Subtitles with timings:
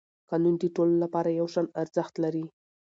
[0.29, 2.45] قانون د ټولو لپاره یو شان ارزښت لري